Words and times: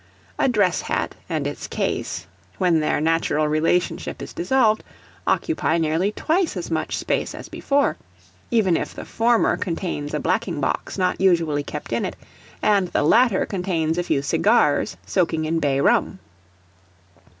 A 0.39 0.49
dress 0.49 0.81
hat 0.81 1.13
and 1.29 1.45
its 1.45 1.67
case, 1.67 2.25
when 2.57 2.79
their 2.79 2.99
natural 2.99 3.47
relationship 3.47 4.19
is 4.23 4.33
dissolved, 4.33 4.83
occupy 5.27 5.77
nearly 5.77 6.11
twice 6.11 6.57
as 6.57 6.71
much 6.71 6.97
space 6.97 7.35
as 7.35 7.49
before, 7.49 7.97
even 8.49 8.75
if 8.77 8.95
the 8.95 9.05
former 9.05 9.57
contains 9.57 10.15
a 10.15 10.19
blacking 10.19 10.59
box 10.59 10.97
not 10.97 11.21
usually 11.21 11.61
kept 11.61 11.93
in 11.93 12.03
it, 12.03 12.15
and 12.63 12.87
the 12.87 13.03
latter 13.03 13.45
contains 13.45 13.99
a 13.99 14.01
few 14.01 14.23
cigars 14.23 14.97
soaking 15.05 15.45
in 15.45 15.59
bay 15.59 15.79
rum. 15.79 16.17